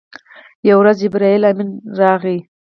[0.69, 1.69] یوه ورځ جبرائیل امین
[1.99, 2.37] راغی.